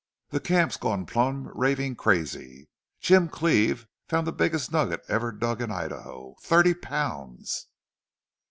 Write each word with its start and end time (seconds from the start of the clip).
"The 0.29 0.39
camp's 0.39 0.77
gone 0.77 1.05
plumb 1.05 1.51
ravin' 1.53 1.95
crazy.... 1.95 2.67
Jim 3.01 3.29
Cleve 3.29 3.85
found 4.09 4.25
the 4.25 4.31
biggest 4.31 4.71
nugget 4.71 5.03
ever 5.07 5.31
dug 5.31 5.61
in 5.61 5.69
Idaho!... 5.69 6.35
THIRTY 6.41 6.73
POUNDS!" 6.73 7.67